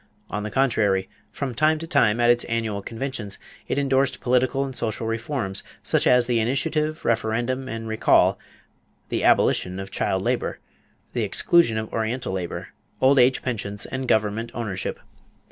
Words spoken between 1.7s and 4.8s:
to time, at its annual conventions, it endorsed political and